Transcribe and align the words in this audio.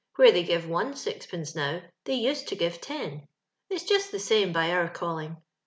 Where 0.15 0.31
they 0.31 0.41
give 0.41 0.67
one 0.67 0.95
sixpence 0.95 1.53
now, 1.53 1.83
they 2.05 2.15
used 2.15 2.47
to 2.47 2.55
give 2.55 2.81
ten. 2.81 3.27
It's 3.69 3.83
just 3.83 4.11
the 4.11 4.17
same 4.17 4.51
by 4.51 4.71
our 4.71 4.89
calling. 4.89 5.37